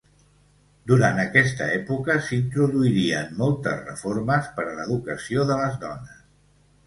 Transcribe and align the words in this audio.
Durant 0.91 1.19
aquesta 1.23 1.65
època 1.73 2.15
s'introduirien 2.29 3.29
moltes 3.41 3.85
reformes 3.91 4.49
per 4.57 4.67
a 4.71 4.75
l'educació 4.79 5.45
de 5.51 5.59
les 5.63 5.77
dones. 5.85 6.19